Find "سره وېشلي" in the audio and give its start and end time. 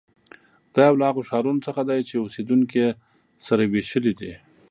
3.45-4.13